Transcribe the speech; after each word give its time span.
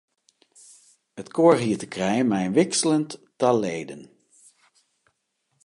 It 1.19 1.27
koar 1.35 1.55
hie 1.61 1.77
te 1.81 1.87
krijen 1.93 2.27
mei 2.31 2.45
in 2.47 2.55
wikseljend 2.57 3.09
tal 3.39 3.57
leden. 3.63 4.03